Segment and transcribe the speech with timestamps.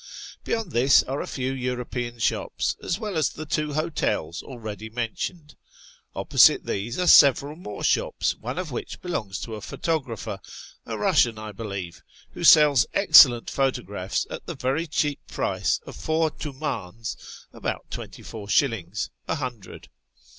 [0.43, 5.53] Beyond this are a few European .shops, as well as the two hotels already mentioned;
[6.15, 10.39] opposite these are several more shops, one of which belongs to a photographer—
[10.87, 12.01] a Eussian, I believe—
[12.33, 17.15] who sells excellent photographs at the very cheap price of four titindiis
[17.53, 19.87] (about twenty four shillings) a hundred.